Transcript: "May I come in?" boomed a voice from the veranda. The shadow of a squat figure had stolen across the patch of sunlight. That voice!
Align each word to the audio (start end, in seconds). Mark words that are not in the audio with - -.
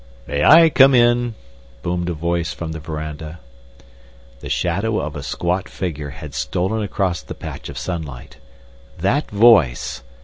"May 0.25 0.43
I 0.43 0.71
come 0.71 0.95
in?" 0.95 1.35
boomed 1.83 2.09
a 2.09 2.13
voice 2.13 2.53
from 2.53 2.71
the 2.71 2.79
veranda. 2.79 3.39
The 4.39 4.49
shadow 4.49 4.99
of 4.99 5.15
a 5.15 5.21
squat 5.21 5.69
figure 5.69 6.09
had 6.09 6.33
stolen 6.33 6.81
across 6.81 7.21
the 7.21 7.35
patch 7.35 7.69
of 7.69 7.77
sunlight. 7.77 8.37
That 8.97 9.29
voice! 9.29 10.01